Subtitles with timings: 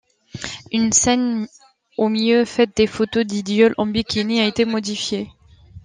[0.71, 1.47] Une scène
[1.99, 5.29] où Miu fait des photos d'idol en bikini a été modifiée.